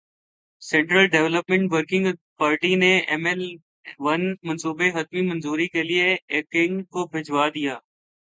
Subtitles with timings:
[0.61, 2.07] central development working
[2.37, 3.43] party نے M L
[3.99, 7.77] one منصوبہ حتمی منظوری کیلئے ایکنک کو بھجوادیا